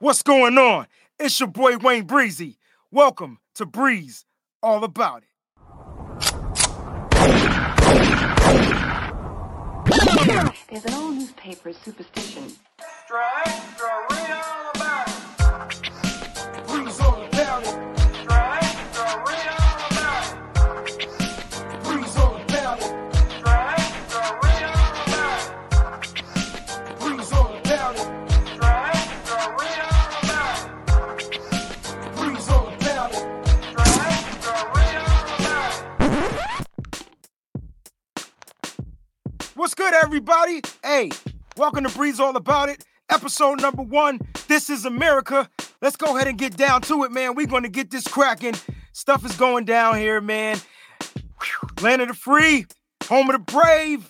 [0.00, 0.86] What's going on?
[1.18, 2.56] It's your boy Wayne Breezy.
[2.92, 4.26] Welcome to Breeze
[4.62, 5.28] All About It.
[10.70, 12.52] There's an old newspaper superstition.
[13.08, 13.67] Breeze
[39.58, 40.62] What's good, everybody?
[40.84, 41.10] Hey,
[41.56, 44.20] welcome to Breeze All About It, episode number one.
[44.46, 45.50] This is America.
[45.82, 47.34] Let's go ahead and get down to it, man.
[47.34, 48.54] We're going to get this cracking.
[48.92, 50.58] Stuff is going down here, man.
[51.42, 51.68] Whew.
[51.82, 52.66] Land of the free,
[53.08, 54.08] home of the brave.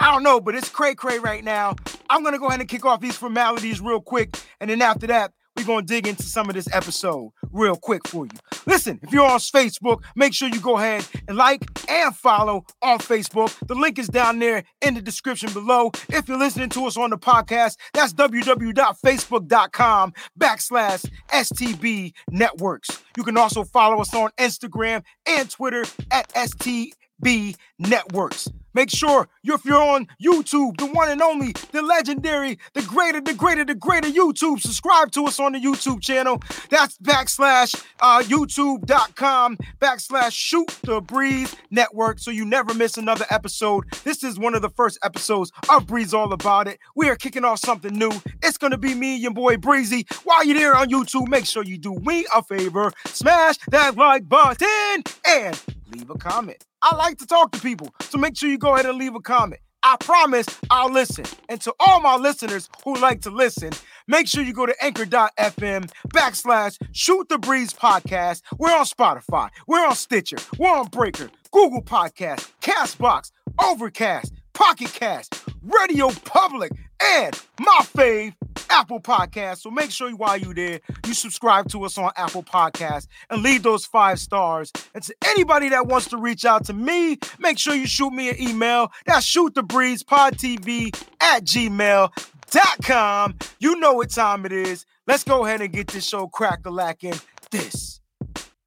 [0.00, 1.76] I don't know, but it's cray cray right now.
[2.08, 4.38] I'm going to go ahead and kick off these formalities real quick.
[4.58, 8.08] And then after that, we're going to dig into some of this episode real quick
[8.08, 8.30] for you.
[8.66, 12.98] Listen, if you're on Facebook, make sure you go ahead and like and follow on
[12.98, 13.54] Facebook.
[13.66, 15.90] The link is down there in the description below.
[16.08, 23.02] If you're listening to us on the podcast, that's www.facebook.com backslash STB networks.
[23.16, 28.48] You can also follow us on Instagram and Twitter at STB networks.
[28.74, 33.34] Make sure if you're on YouTube, the one and only, the legendary, the greater, the
[33.34, 36.42] greater, the greater YouTube, subscribe to us on the YouTube channel.
[36.70, 43.84] That's backslash uh, youtube.com backslash shoot the breeze network so you never miss another episode.
[44.04, 46.78] This is one of the first episodes of Breeze All About It.
[46.96, 48.12] We are kicking off something new.
[48.42, 50.06] It's gonna be me, your boy Breezy.
[50.24, 54.28] While you're there on YouTube, make sure you do me a favor, smash that like
[54.28, 56.64] button and leave a comment.
[56.82, 59.20] I like to talk to people, so make sure you go ahead and leave a
[59.20, 59.60] comment.
[59.82, 61.24] I promise I'll listen.
[61.48, 63.72] And to all my listeners who like to listen,
[64.06, 68.42] make sure you go to anchor.fm backslash shoot the breeze podcast.
[68.58, 73.32] We're on Spotify, we're on Stitcher, we're on Breaker, Google Podcast, Castbox,
[73.62, 78.34] Overcast, Pocket Cast, Radio Public, and my fave,
[78.70, 79.58] Apple Podcast.
[79.58, 83.42] So make sure you, while you're there, you subscribe to us on Apple Podcast and
[83.42, 84.72] leave those five stars.
[84.94, 88.30] And to anybody that wants to reach out to me, make sure you shoot me
[88.30, 88.90] an email.
[89.06, 93.38] That's shoot the breeze pod TV at gmail.com.
[93.58, 94.86] You know what time it is.
[95.06, 97.14] Let's go ahead and get this show crack a lacking.
[97.50, 98.00] This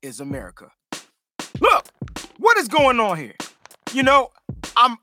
[0.02, 0.72] is America.
[1.59, 1.88] Look,
[2.38, 3.35] what is going on here?
[3.94, 4.31] You know,
[4.75, 4.97] I'm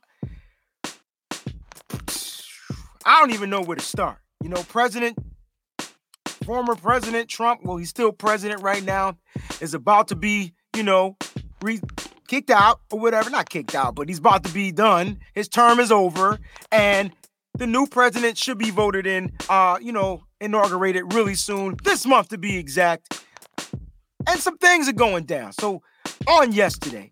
[3.12, 4.17] I don't even know where to start.
[4.43, 5.19] You know, President,
[6.47, 9.19] former President Trump, well, he's still president right now,
[9.61, 11.19] is about to be, you know,
[11.61, 11.83] re-
[12.27, 13.28] kicked out or whatever.
[13.28, 15.21] Not kicked out, but he's about to be done.
[15.34, 16.39] His term is over,
[16.71, 17.12] and
[17.59, 22.31] the new president should be voted in, uh, you know, inaugurated really soon, this month
[22.31, 23.23] to be exact.
[24.27, 25.53] And some things are going down.
[25.53, 25.83] So
[26.27, 27.11] on yesterday,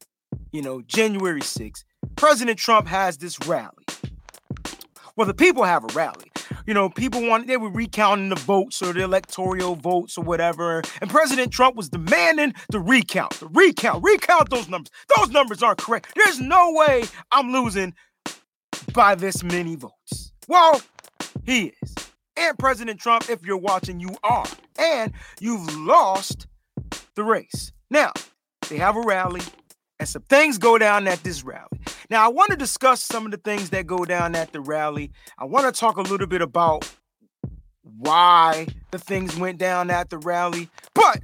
[0.50, 1.84] you know, January 6th,
[2.16, 3.84] President Trump has this rally.
[5.20, 6.32] Well, the people have a rally.
[6.66, 10.80] You know, people want they were recounting the votes or the electoral votes or whatever.
[11.02, 14.90] And President Trump was demanding the recount, the recount, recount those numbers.
[15.14, 16.14] Those numbers aren't correct.
[16.16, 17.92] There's no way I'm losing
[18.94, 20.32] by this many votes.
[20.48, 20.80] Well,
[21.44, 21.94] he is.
[22.38, 24.46] And President Trump, if you're watching, you are.
[24.78, 26.46] And you've lost
[27.14, 27.72] the race.
[27.90, 28.14] Now,
[28.70, 29.42] they have a rally,
[30.00, 31.78] and some things go down at this rally.
[32.08, 35.12] Now, I want to discuss some of the things that go down at the rally.
[35.38, 36.90] I want to talk a little bit about
[37.82, 40.70] why the things went down at the rally.
[40.94, 41.20] But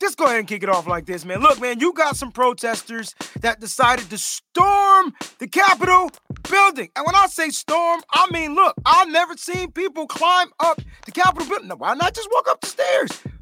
[0.00, 1.40] just go ahead and kick it off like this, man.
[1.40, 6.12] Look, man, you got some protesters that decided to storm the Capitol
[6.48, 6.90] building.
[6.94, 11.10] And when I say storm, I mean, look, I've never seen people climb up the
[11.10, 11.68] Capitol building.
[11.68, 13.35] Now, why not just walk up the stairs?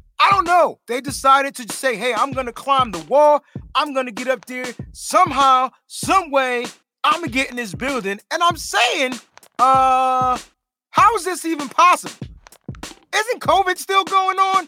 [0.45, 0.79] Know.
[0.87, 3.43] They decided to say, hey, I'm going to climb the wall.
[3.73, 6.65] I'm going to get up there somehow, some way.
[7.03, 8.19] I'm going to get in this building.
[8.31, 9.13] And I'm saying,
[9.59, 10.37] uh,
[10.91, 12.27] how is this even possible?
[13.13, 14.67] Isn't COVID still going on?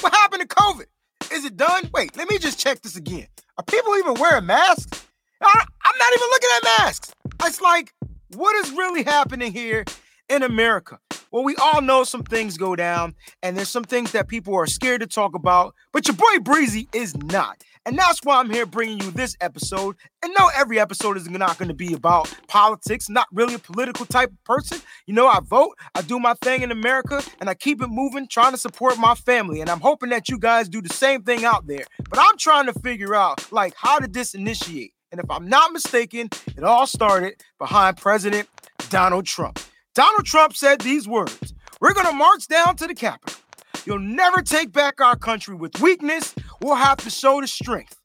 [0.00, 0.86] What happened to COVID?
[1.32, 1.90] Is it done?
[1.92, 3.26] Wait, let me just check this again.
[3.58, 5.06] Are people even wearing masks?
[5.42, 7.12] I, I'm not even looking at masks.
[7.44, 7.92] It's like,
[8.34, 9.84] what is really happening here
[10.32, 10.98] in America?
[11.30, 14.66] Well, we all know some things go down, and there's some things that people are
[14.66, 17.62] scared to talk about, but your boy Breezy is not.
[17.84, 19.96] And that's why I'm here bringing you this episode.
[20.22, 24.06] And no, every episode is not going to be about politics, not really a political
[24.06, 24.80] type of person.
[25.06, 28.28] You know, I vote, I do my thing in America, and I keep it moving,
[28.28, 29.60] trying to support my family.
[29.60, 31.84] And I'm hoping that you guys do the same thing out there.
[32.08, 34.94] But I'm trying to figure out, like, how did this initiate?
[35.10, 38.48] And if I'm not mistaken, it all started behind President
[38.90, 39.58] Donald Trump.
[39.94, 43.38] Donald Trump said these words We're going to march down to the Capitol.
[43.84, 46.34] You'll never take back our country with weakness.
[46.60, 47.98] We'll have to show the strength.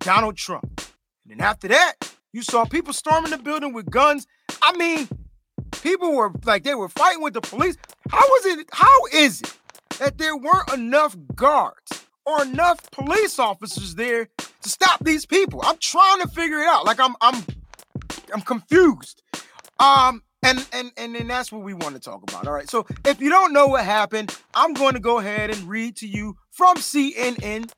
[0.00, 0.82] Donald Trump.
[1.24, 1.94] And then after that,
[2.32, 4.26] you saw people storming the building with guns.
[4.60, 5.08] I mean,
[5.82, 7.76] people were like they were fighting with the police.
[8.10, 8.68] How was it?
[8.72, 9.56] How is it
[9.98, 14.28] that there weren't enough guards or enough police officers there
[14.62, 15.60] to stop these people?
[15.64, 16.84] I'm trying to figure it out.
[16.84, 17.44] Like I'm I'm
[18.34, 19.22] I'm confused.
[19.78, 22.46] Um and and and then that's what we want to talk about.
[22.46, 22.68] All right.
[22.68, 26.06] So if you don't know what happened, I'm going to go ahead and read to
[26.06, 27.72] you from CNN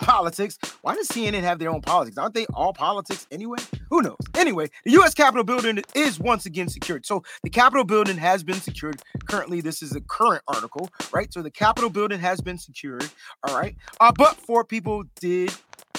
[0.00, 0.58] politics.
[0.82, 2.18] Why does CNN have their own politics?
[2.18, 3.58] Aren't they all politics anyway?
[3.90, 4.18] Who knows?
[4.34, 5.14] Anyway, the U.S.
[5.14, 7.06] Capitol building is once again secured.
[7.06, 9.00] So the Capitol building has been secured.
[9.26, 11.32] Currently, this is a current article, right?
[11.32, 13.08] So the Capitol building has been secured.
[13.46, 13.76] All right.
[14.00, 15.54] Uh, but four people did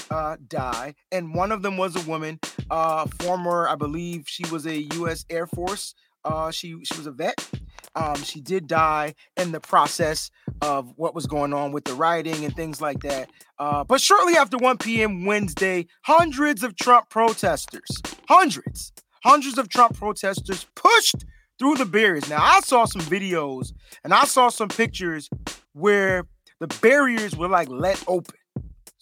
[0.09, 4.65] uh, die, and one of them was a woman, uh, former, I believe she was
[4.65, 5.25] a U.S.
[5.29, 5.93] Air Force.
[6.23, 7.47] Uh, she she was a vet.
[7.95, 10.29] Um, she did die in the process
[10.61, 13.29] of what was going on with the rioting and things like that.
[13.57, 15.25] Uh, but shortly after 1 p.m.
[15.25, 17.87] Wednesday, hundreds of Trump protesters,
[18.27, 18.91] hundreds,
[19.23, 21.25] hundreds of Trump protesters pushed
[21.57, 22.29] through the barriers.
[22.29, 23.71] Now, I saw some videos
[24.03, 25.29] and I saw some pictures
[25.73, 26.25] where
[26.59, 28.35] the barriers were like let open.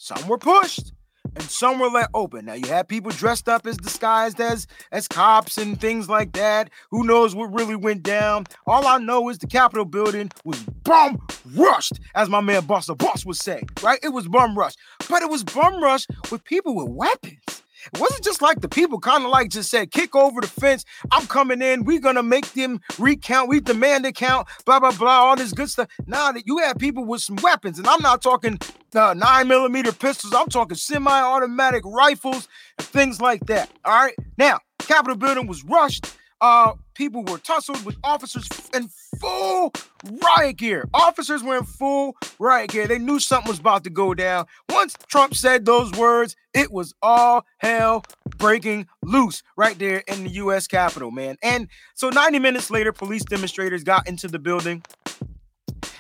[0.04, 0.92] Some were pushed,
[1.34, 2.44] and some were let open.
[2.44, 6.72] Now you had people dressed up as disguised as as cops and things like that.
[6.92, 8.48] Who knows what really went down?
[8.68, 12.96] All I know is the Capitol building was bum rushed, as my man Boss the
[12.96, 13.64] Boss would say.
[13.82, 13.98] Right?
[14.04, 14.78] It was bum rushed,
[15.10, 17.63] but it was bum rushed with people with weapons.
[17.94, 20.86] It wasn't just like the people kind of like just said, kick over the fence.
[21.12, 21.84] I'm coming in.
[21.84, 23.50] We're gonna make them recount.
[23.50, 24.48] We demand a count.
[24.66, 25.20] Blah blah blah.
[25.20, 25.90] All this good stuff.
[26.06, 28.60] Now that you have people with some weapons, and I'm not talking
[28.96, 30.34] uh, nine millimeter pistols.
[30.34, 32.48] I'm talking semi-automatic rifles
[32.78, 33.70] and things like that.
[33.86, 34.16] All right.
[34.38, 36.08] Now, Capitol building was rushed.
[36.42, 38.90] Uh, people were tussled with officers in
[39.24, 39.74] full
[40.22, 40.88] riot gear.
[40.94, 42.88] Officers were in full riot gear.
[42.88, 44.46] They knew something was about to go down.
[44.70, 48.04] Once Trump said those words, it was all hell
[48.38, 50.68] breaking loose right there in the U.S.
[50.68, 51.38] Capitol, man.
[51.42, 54.84] And so 90 minutes later, police demonstrators got into the building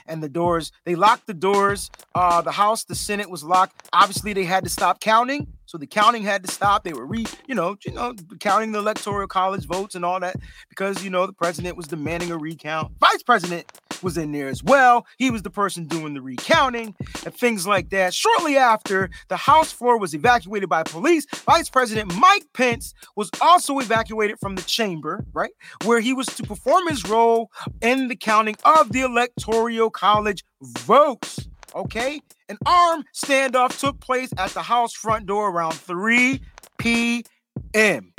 [0.06, 4.34] and the doors they locked the doors uh the house the senate was locked obviously
[4.34, 6.84] they had to stop counting so the counting had to stop.
[6.84, 10.36] They were re you know you know counting the electoral college votes and all that
[10.70, 12.92] because you know the president was demanding a recount.
[13.00, 13.72] Vice president
[14.04, 15.08] was in there as well.
[15.18, 16.94] He was the person doing the recounting
[17.26, 18.14] and things like that.
[18.14, 23.80] Shortly after the house floor was evacuated by police vice president mike pence was also
[23.80, 25.52] evacuated from the chamber right
[25.86, 27.50] where he was to perform his role
[27.82, 31.48] in the counting of the electoral college votes.
[31.76, 32.22] Okay?
[32.50, 36.42] An armed standoff took place at the house front door around 3
[36.78, 38.14] p.m.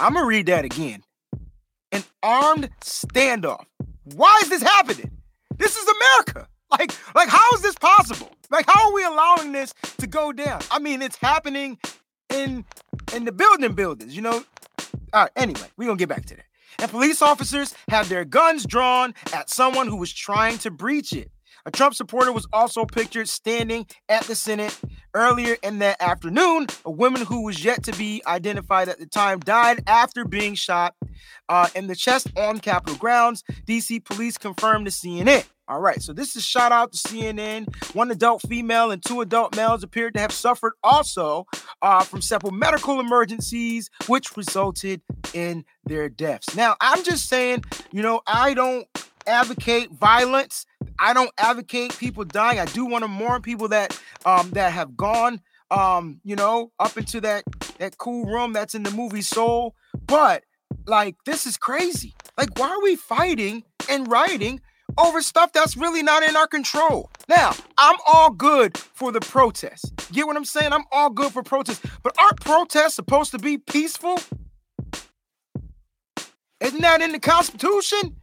[0.00, 1.02] I'm to read that again.
[1.90, 3.64] An armed standoff.
[4.14, 5.10] Why is this happening?
[5.56, 6.48] This is America.
[6.70, 8.30] Like, like, how is this possible?
[8.50, 10.62] Like, how are we allowing this to go down?
[10.70, 11.78] I mean, it's happening
[12.34, 12.64] in
[13.14, 14.42] in the building buildings, you know.
[15.12, 16.46] All right, anyway, we're gonna get back to that.
[16.78, 21.30] And police officers had their guns drawn at someone who was trying to breach it.
[21.64, 24.78] A Trump supporter was also pictured standing at the Senate
[25.14, 26.66] earlier in that afternoon.
[26.84, 30.94] A woman who was yet to be identified at the time died after being shot
[31.48, 33.44] uh, in the chest on Capitol grounds.
[33.66, 35.44] DC police confirmed to CNN.
[35.68, 37.72] All right, so this is shout out to CNN.
[37.94, 41.46] One adult female and two adult males appeared to have suffered also
[41.80, 45.00] uh, from several medical emergencies, which resulted
[45.32, 46.56] in their deaths.
[46.56, 48.86] Now, I'm just saying, you know, I don't
[49.26, 50.66] advocate violence.
[51.02, 52.58] I don't advocate people dying.
[52.60, 55.40] I do want to mourn people that um that have gone
[55.72, 57.44] um, you know, up into that
[57.78, 59.74] that cool room that's in the movie Soul.
[60.06, 60.44] But
[60.86, 62.14] like this is crazy.
[62.38, 64.60] Like why are we fighting and rioting
[64.98, 67.10] over stuff that's really not in our control?
[67.28, 69.90] Now, I'm all good for the protests.
[70.12, 70.72] Get what I'm saying?
[70.72, 71.80] I'm all good for protests.
[72.02, 74.18] But aren't protests supposed to be peaceful?
[76.60, 78.16] Isn't that in the Constitution?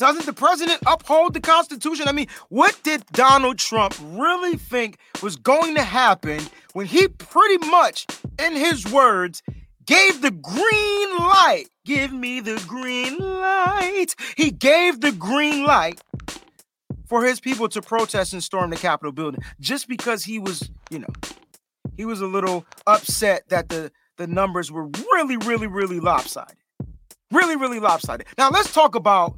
[0.00, 2.08] Doesn't the president uphold the Constitution?
[2.08, 6.40] I mean, what did Donald Trump really think was going to happen
[6.72, 8.06] when he pretty much,
[8.38, 9.42] in his words,
[9.84, 11.66] gave the green light?
[11.84, 14.14] Give me the green light.
[14.38, 16.00] He gave the green light
[17.06, 21.00] for his people to protest and storm the Capitol building just because he was, you
[21.00, 21.12] know,
[21.98, 26.56] he was a little upset that the, the numbers were really, really, really lopsided.
[27.30, 28.26] Really, really lopsided.
[28.38, 29.36] Now, let's talk about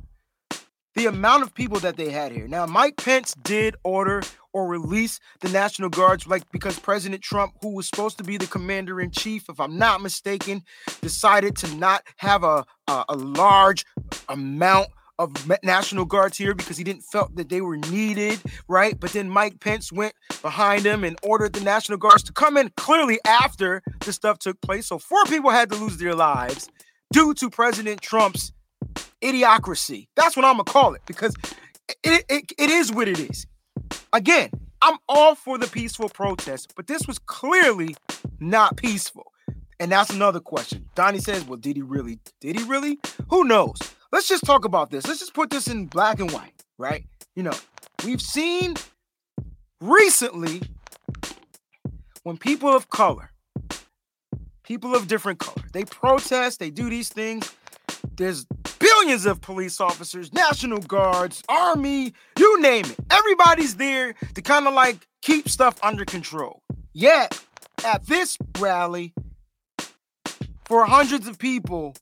[0.94, 2.46] the amount of people that they had here.
[2.46, 4.22] Now, Mike Pence did order
[4.52, 8.46] or release the National Guards, like because President Trump, who was supposed to be the
[8.46, 10.62] commander in chief, if I'm not mistaken,
[11.00, 13.86] decided to not have a, a, a large
[14.28, 18.98] amount of National Guards here because he didn't felt that they were needed, right?
[18.98, 22.70] But then Mike Pence went behind him and ordered the National Guards to come in
[22.76, 24.86] clearly after the stuff took place.
[24.86, 26.68] So four people had to lose their lives
[27.12, 28.52] due to President Trump's
[29.22, 30.08] idiocracy.
[30.16, 31.34] That's what I'm gonna call it because
[32.02, 33.46] it, it, it is what it is.
[34.12, 34.50] Again,
[34.82, 37.96] I'm all for the peaceful protest, but this was clearly
[38.40, 39.32] not peaceful.
[39.78, 40.86] And that's another question.
[40.94, 42.18] Donnie says, Well, did he really?
[42.40, 42.98] Did he really?
[43.30, 43.78] Who knows?
[44.12, 45.06] Let's just talk about this.
[45.06, 47.04] Let's just put this in black and white, right?
[47.34, 47.54] You know,
[48.04, 48.74] we've seen
[49.80, 50.62] recently
[52.22, 53.30] when people of color,
[54.62, 57.52] people of different color, they protest, they do these things.
[58.16, 58.46] There's
[58.78, 62.96] billions of police officers, National Guards, Army, you name it.
[63.10, 66.62] Everybody's there to kind of like keep stuff under control.
[66.92, 67.42] Yet,
[67.84, 69.14] at this rally,
[70.64, 71.94] for hundreds of people,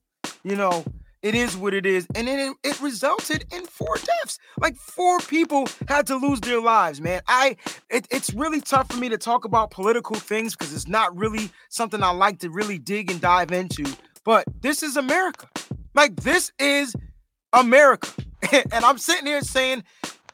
[0.43, 0.85] you know,
[1.23, 2.07] it is what it is.
[2.15, 4.39] And it, it resulted in four deaths.
[4.59, 7.21] Like four people had to lose their lives, man.
[7.29, 7.57] I
[7.91, 11.51] it, it's really tough for me to talk about political things because it's not really
[11.69, 13.85] something I like to really dig and dive into.
[14.25, 15.49] But this is America.
[15.95, 16.95] Like this is
[17.53, 18.11] America.
[18.53, 19.85] and I'm sitting here saying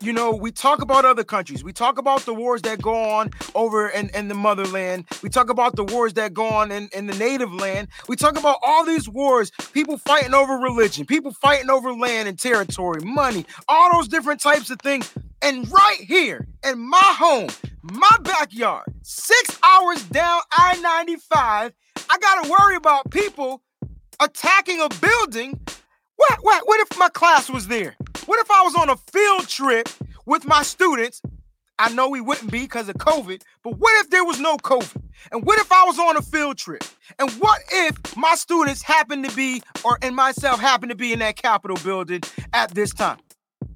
[0.01, 1.65] you know, we talk about other countries.
[1.65, 5.07] We talk about the wars that go on over in, in the motherland.
[5.23, 7.89] We talk about the wars that go on in, in the native land.
[8.09, 12.39] We talk about all these wars, people fighting over religion, people fighting over land and
[12.39, 15.11] territory, money, all those different types of things.
[15.43, 17.49] And right here in my home,
[17.83, 21.73] my backyard, six hours down I 95,
[22.11, 23.63] I got to worry about people
[24.21, 25.61] attacking a building.
[26.17, 27.95] What, what, what if my class was there?
[28.27, 29.89] What if I was on a field trip
[30.25, 31.21] with my students?
[31.79, 35.03] I know we wouldn't be because of COVID, but what if there was no COVID?
[35.31, 36.85] And what if I was on a field trip?
[37.19, 41.19] And what if my students happened to be, or and myself happened to be in
[41.19, 42.23] that Capitol building
[42.55, 43.19] at this time?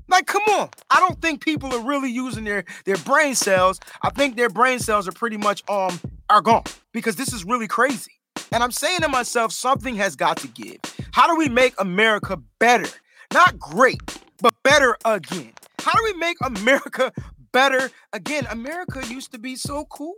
[0.08, 0.70] Like, come on.
[0.90, 3.78] I don't think people are really using their, their brain cells.
[4.02, 7.68] I think their brain cells are pretty much um are gone because this is really
[7.68, 8.19] crazy.
[8.52, 10.78] And I'm saying to myself, something has got to give.
[11.12, 12.88] How do we make America better?
[13.32, 14.00] Not great,
[14.42, 15.52] but better again.
[15.78, 17.12] How do we make America
[17.52, 18.46] better again?
[18.50, 20.16] America used to be so cool.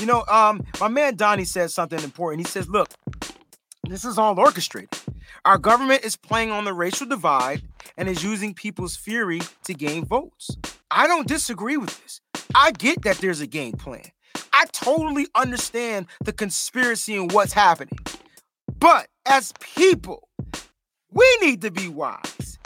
[0.00, 2.46] You know, um, my man Donnie says something important.
[2.46, 2.90] He says, look,
[3.88, 4.98] this is all orchestrated.
[5.44, 7.62] Our government is playing on the racial divide
[7.96, 10.56] and is using people's fury to gain votes.
[10.90, 12.20] I don't disagree with this.
[12.54, 14.06] I get that there's a game plan.
[14.56, 17.98] I totally understand the conspiracy and what's happening.
[18.78, 20.28] But as people,
[21.10, 22.58] we need to be wise.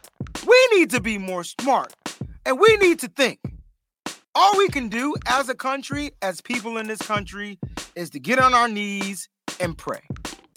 [0.46, 1.94] We need to be more smart
[2.44, 3.40] and we need to think.
[4.34, 7.58] All we can do as a country, as people in this country,
[7.96, 10.02] is to get on our knees and pray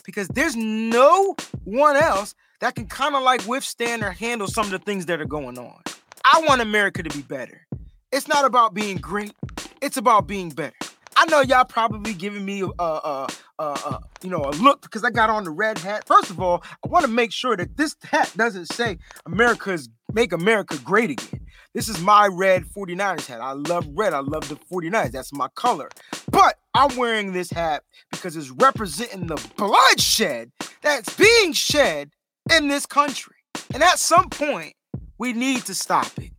[0.04, 4.72] because there's no one else that can kind of like withstand or handle some of
[4.72, 5.82] the things that are going on.
[6.26, 7.66] I want America to be better.
[8.12, 9.34] It's not about being great,
[9.82, 10.76] it's about being better.
[11.22, 13.28] I know y'all probably giving me a, a,
[13.60, 16.08] a, a, you know a look because I got on the red hat.
[16.08, 18.98] First of all, I want to make sure that this hat doesn't say
[19.28, 21.42] America's make America great again.
[21.75, 23.40] This is my red 49ers hat.
[23.40, 24.13] I love red.
[24.13, 25.12] I love the 49ers.
[25.12, 25.90] That's my color.
[26.32, 30.51] But I'm wearing this hat because it's representing the bloodshed
[30.82, 32.10] that's being shed
[32.51, 33.36] in this country.
[33.75, 34.74] And at some point,
[35.20, 36.32] we need to stop it.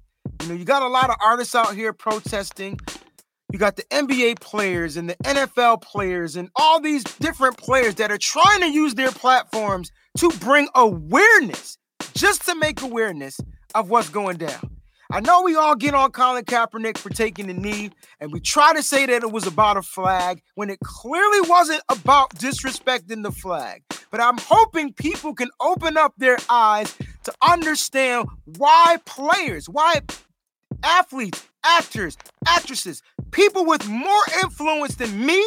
[0.43, 2.81] You know, you got a lot of artists out here protesting
[3.53, 8.11] you got the NBA players and the NFL players and all these different players that
[8.11, 11.77] are trying to use their platforms to bring awareness,
[12.15, 13.39] just to make awareness
[13.75, 14.71] of what's going down.
[15.11, 18.73] I know we all get on Colin Kaepernick for taking the knee, and we try
[18.73, 23.33] to say that it was about a flag when it clearly wasn't about disrespecting the
[23.33, 23.83] flag.
[24.11, 30.01] But I'm hoping people can open up their eyes to understand why players, why
[30.83, 32.17] athletes, actors,
[32.47, 33.03] actresses,
[33.33, 35.43] people with more influence than me,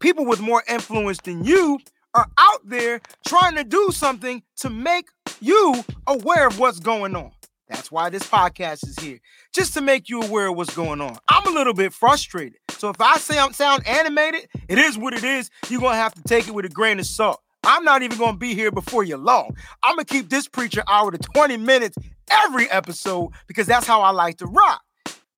[0.00, 1.78] people with more influence than you
[2.14, 5.06] are out there trying to do something to make
[5.40, 7.30] you aware of what's going on.
[7.68, 9.18] That's why this podcast is here,
[9.52, 11.16] just to make you aware of what's going on.
[11.28, 12.58] I'm a little bit frustrated.
[12.70, 15.50] So if I say I'm sound animated, it is what it is.
[15.68, 17.40] You're going to have to take it with a grain of salt.
[17.64, 19.56] I'm not even going to be here before you long.
[19.82, 21.98] I'm going to keep this preacher hour to 20 minutes
[22.30, 24.80] every episode because that's how I like to rock.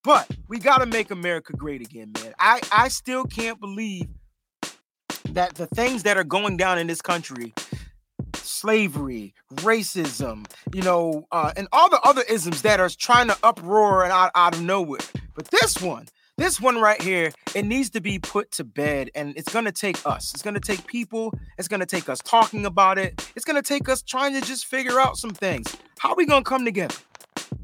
[0.09, 2.33] But we got to make America great again, man.
[2.39, 4.07] I, I still can't believe
[5.33, 7.53] that the things that are going down in this country,
[8.33, 14.03] slavery, racism, you know, uh, and all the other isms that are trying to uproar
[14.03, 15.01] and out, out of nowhere.
[15.35, 16.07] But this one,
[16.39, 19.99] this one right here, it needs to be put to bed, and it's gonna take
[20.07, 20.33] us.
[20.33, 21.35] It's gonna take people.
[21.59, 23.31] It's gonna take us talking about it.
[23.37, 25.77] It's gonna take us trying to just figure out some things.
[25.99, 26.97] How are we gonna come together?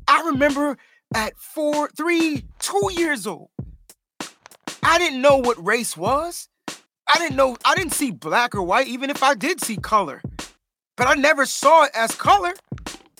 [0.06, 0.76] I remember
[1.14, 3.48] at four, three, two years old,
[4.82, 6.48] I didn't know what race was.
[6.68, 10.22] I didn't know, I didn't see black or white, even if I did see color.
[10.96, 12.52] But I never saw it as color.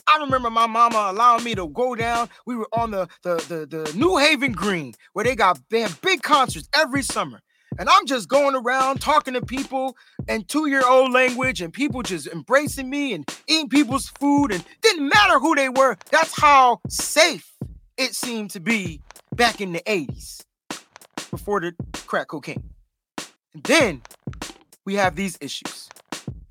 [0.07, 2.29] I remember my mama allowing me to go down.
[2.45, 5.99] We were on the the the, the New Haven Green where they got they have
[6.01, 7.41] big concerts every summer.
[7.77, 9.97] And I'm just going around talking to people
[10.29, 15.39] in two-year-old language, and people just embracing me and eating people's food, and didn't matter
[15.39, 15.97] who they were.
[16.09, 17.51] That's how safe
[17.97, 19.01] it seemed to be
[19.35, 20.43] back in the 80s
[21.31, 21.73] before the
[22.05, 22.71] crack cocaine.
[23.53, 24.01] And then
[24.85, 25.89] we have these issues.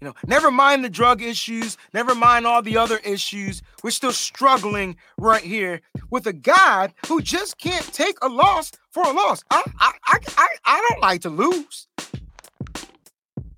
[0.00, 3.62] You know, never mind the drug issues, never mind all the other issues.
[3.82, 9.02] We're still struggling right here with a guy who just can't take a loss for
[9.02, 9.42] a loss.
[9.50, 11.88] I, I, I, I, I don't like to lose.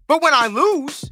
[0.06, 1.10] But when I lose,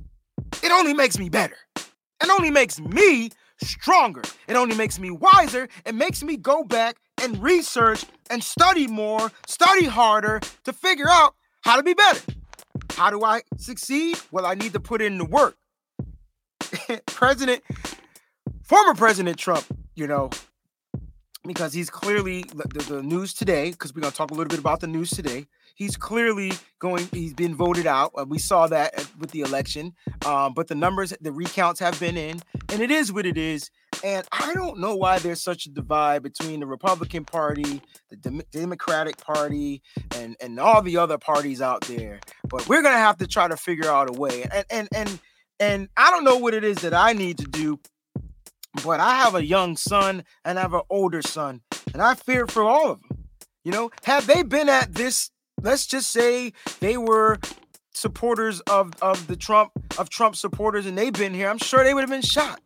[0.62, 1.57] it only makes me better.
[1.76, 3.31] It only makes me
[3.64, 4.23] stronger.
[4.47, 5.68] It only makes me wiser.
[5.85, 11.35] It makes me go back and research and study more, study harder to figure out
[11.62, 12.21] how to be better.
[12.90, 14.18] How do I succeed?
[14.30, 15.56] Well, I need to put in the work.
[17.06, 17.62] President,
[18.62, 20.30] former President Trump, you know,
[21.47, 24.59] because he's clearly the, the news today, because we're going to talk a little bit
[24.59, 25.47] about the news today.
[25.75, 28.13] He's clearly going, he's been voted out.
[28.17, 29.93] Uh, we saw that with the election.
[30.25, 33.71] Um, but the numbers, the recounts have been in, and it is what it is.
[34.03, 38.43] And I don't know why there's such a divide between the Republican Party, the Dem-
[38.53, 39.83] Democratic Party,
[40.17, 42.21] and, and all the other parties out there.
[42.49, 44.45] But we're going to have to try to figure out a way.
[44.45, 45.21] And, and, and,
[45.59, 47.81] and I don't know what it is that I need to do
[48.83, 51.61] but I have a young son and I have an older son,
[51.93, 53.26] and I fear for all of them.
[53.64, 55.31] You know, have they been at this?
[55.62, 57.38] Let's just say they were
[57.93, 61.49] supporters of of the Trump of Trump supporters, and they've been here.
[61.49, 62.61] I'm sure they would have been shot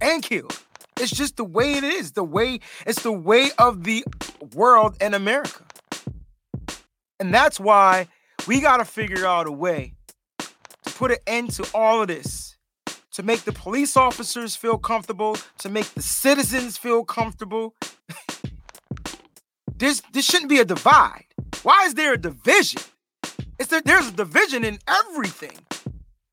[0.00, 0.58] and killed.
[1.00, 2.12] It's just the way it is.
[2.12, 4.04] The way it's the way of the
[4.54, 5.64] world and America,
[7.18, 8.08] and that's why
[8.46, 9.94] we got to figure out a way
[10.38, 12.51] to put an end to all of this
[13.12, 17.74] to make the police officers feel comfortable, to make the citizens feel comfortable.
[19.76, 21.26] this this shouldn't be a divide.
[21.62, 22.82] Why is there a division?
[23.58, 25.58] It's that there's a division in everything.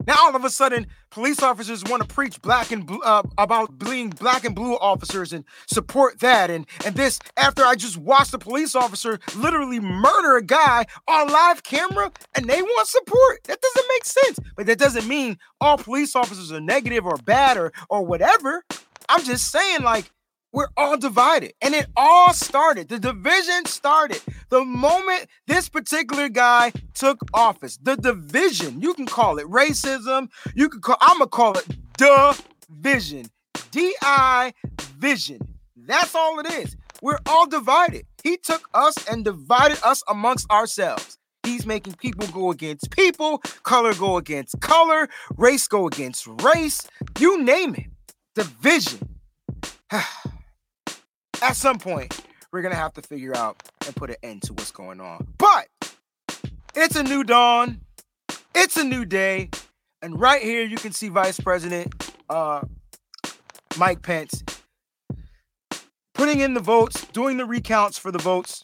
[0.08, 3.78] Now all of a sudden, police officers want to preach black and blue, uh, about
[3.80, 8.34] being black and blue officers and support that and and this after I just watched
[8.34, 13.43] a police officer literally murder a guy on live camera and they want support.
[13.45, 14.39] That doesn't make sense.
[14.56, 18.63] But that doesn't mean all police officers are negative or bad or or whatever.
[19.08, 20.12] I'm just saying like
[20.51, 21.53] we're all divided.
[21.62, 22.89] And it all started.
[22.89, 27.77] The division started the moment this particular guy took office.
[27.81, 30.29] The division, you can call it racism.
[30.55, 33.25] You can call, I'm going to call it division.
[33.71, 34.53] D I
[34.97, 35.39] vision.
[35.75, 36.75] That's all it is.
[37.01, 38.05] We're all divided.
[38.23, 41.17] He took us and divided us amongst ourselves.
[41.43, 45.07] He's making people go against people, color go against color,
[45.38, 46.85] race go against race,
[47.17, 47.85] you name it.
[48.35, 49.17] Division.
[51.41, 52.19] at some point,
[52.52, 55.28] we're gonna have to figure out and put an end to what's going on.
[55.38, 55.67] But
[56.75, 57.82] it's a new dawn,
[58.56, 59.49] it's a new day,
[60.02, 61.93] and right here you can see Vice President
[62.30, 62.62] uh,
[63.78, 64.43] Mike Pence
[66.13, 68.62] putting in the votes, doing the recounts for the votes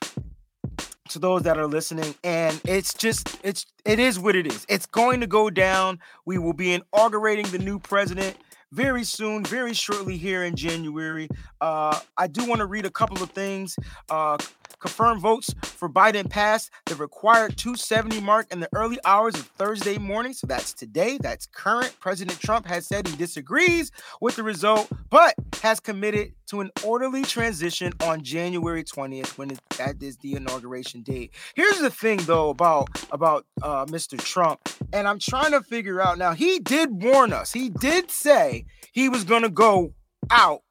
[1.10, 2.14] to those that are listening.
[2.24, 4.66] And it's just it's it is what it is.
[4.68, 6.00] It's going to go down.
[6.26, 8.36] We will be inaugurating the new president
[8.76, 11.30] very soon, very shortly here in January.
[11.62, 13.78] Uh, I do want to read a couple of things.
[14.10, 14.38] Uh,
[14.86, 19.98] confirmed votes for Biden passed the required 270 mark in the early hours of Thursday
[19.98, 20.32] morning.
[20.32, 21.18] So that's today.
[21.20, 21.96] That's current.
[22.00, 27.24] President Trump has said he disagrees with the result, but has committed to an orderly
[27.24, 31.34] transition on January 20th, when it, that is the inauguration date.
[31.56, 34.20] Here's the thing, though, about about uh, Mr.
[34.20, 36.34] Trump, and I'm trying to figure out now.
[36.34, 37.52] He did warn us.
[37.52, 39.94] He did say he was going to go
[40.30, 40.62] out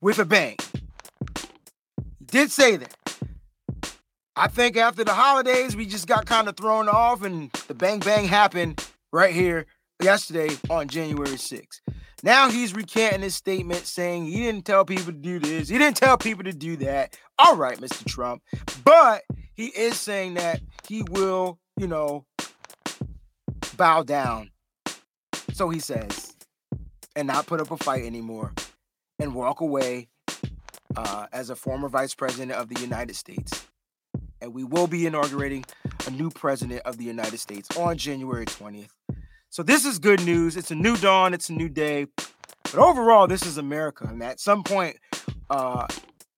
[0.00, 0.56] with a bang.
[2.18, 3.15] He did say that.
[4.36, 8.00] I think after the holidays, we just got kind of thrown off, and the bang
[8.00, 9.66] bang happened right here
[10.02, 11.80] yesterday on January 6th.
[12.22, 15.96] Now he's recanting his statement saying he didn't tell people to do this, he didn't
[15.98, 17.18] tell people to do that.
[17.38, 18.04] All right, Mr.
[18.06, 18.42] Trump.
[18.84, 22.26] But he is saying that he will, you know,
[23.76, 24.50] bow down.
[25.52, 26.34] So he says.
[27.16, 28.52] and not put up a fight anymore
[29.18, 30.08] and walk away
[30.96, 33.66] uh, as a former vice president of the United States.
[34.46, 35.64] And we will be inaugurating
[36.06, 38.90] a new president of the United States on January 20th.
[39.50, 40.56] So this is good news.
[40.56, 41.34] It's a new dawn.
[41.34, 42.06] It's a new day.
[42.62, 44.06] But overall, this is America.
[44.08, 44.98] And at some point,
[45.50, 45.88] uh,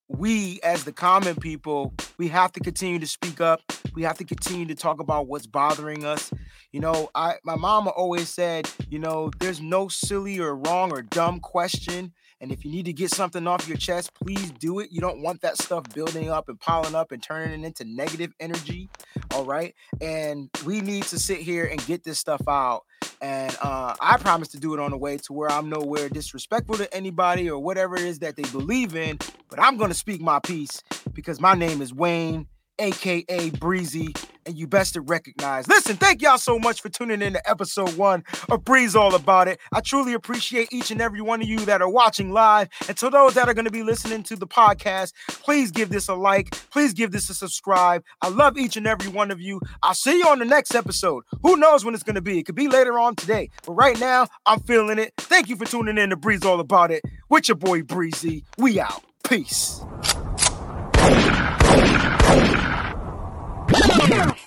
[0.09, 3.63] we as the common people, we have to continue to speak up.
[3.95, 6.33] We have to continue to talk about what's bothering us.
[6.73, 11.03] You know, I my mama always said, you know, there's no silly or wrong or
[11.03, 14.91] dumb question and if you need to get something off your chest, please do it.
[14.93, 18.33] You don't want that stuff building up and piling up and turning it into negative
[18.39, 18.89] energy.
[19.33, 19.75] All right.
[20.01, 22.85] And we need to sit here and get this stuff out.
[23.21, 26.77] And uh, I promise to do it on the way to where I'm nowhere disrespectful
[26.77, 29.19] to anybody or whatever it is that they believe in.
[29.49, 30.83] But I'm going to speak my piece
[31.19, 32.47] because my name is Wayne
[32.79, 34.15] aka Breezy,
[34.47, 35.69] and you best to recognize.
[35.69, 39.49] Listen, thank y'all so much for tuning in to episode one of Breeze All About
[39.49, 39.59] It.
[39.73, 42.69] I truly appreciate each and every one of you that are watching live.
[42.87, 46.09] And to those that are going to be listening to the podcast, please give this
[46.09, 46.51] a like.
[46.71, 48.05] Please give this a subscribe.
[48.23, 49.61] I love each and every one of you.
[49.83, 51.25] I'll see you on the next episode.
[51.43, 52.39] Who knows when it's going to be?
[52.39, 53.51] It could be later on today.
[53.67, 55.13] But right now, I'm feeling it.
[55.19, 58.45] Thank you for tuning in to Breeze All About It with your boy Breezy.
[58.57, 59.03] We out.
[59.25, 59.83] Peace.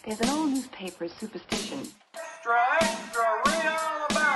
[0.03, 1.87] There's an old newspaper superstition.
[2.13, 2.53] Extra,
[3.45, 4.30] read all about